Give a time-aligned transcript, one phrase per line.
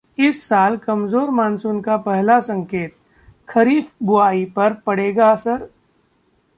[0.17, 2.89] इस साल कमजोर मानसून का पहला संकेत,
[3.47, 5.65] खरीफ बुआई पर पड़ेगा असर?